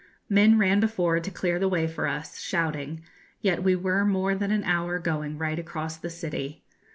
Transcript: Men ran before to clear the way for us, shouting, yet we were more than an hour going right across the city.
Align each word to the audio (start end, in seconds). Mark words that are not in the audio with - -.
Men 0.27 0.57
ran 0.57 0.79
before 0.79 1.19
to 1.19 1.29
clear 1.29 1.59
the 1.59 1.69
way 1.69 1.85
for 1.85 2.07
us, 2.07 2.39
shouting, 2.39 3.03
yet 3.41 3.61
we 3.61 3.75
were 3.75 4.03
more 4.03 4.33
than 4.33 4.49
an 4.49 4.63
hour 4.63 4.97
going 4.97 5.37
right 5.37 5.59
across 5.59 5.95
the 5.95 6.09
city. 6.09 6.63